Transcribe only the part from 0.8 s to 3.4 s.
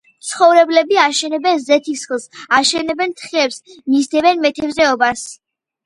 აშენებენ ზეთისხილს, აშენებენ